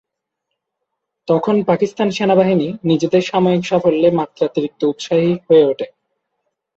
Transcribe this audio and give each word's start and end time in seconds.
তখন 1.27 1.55
পাকিস্তান 1.63 2.07
সেনাবাহিনী 2.11 2.67
নিজেদের 2.83 3.21
সাময়িক 3.21 3.63
সাফল্যে 3.65 4.09
মাত্রাতিরিক্ত 4.11 4.81
উৎসাহী 4.83 5.31
হয়ে 5.47 5.63
ওঠে। 5.65 5.87